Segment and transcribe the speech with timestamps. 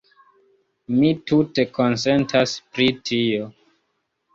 [0.93, 3.51] Mi tute konsentas pri tio.